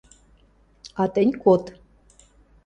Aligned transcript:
А 1.01 1.03
тӹнь 1.13 1.29
код... 1.43 1.63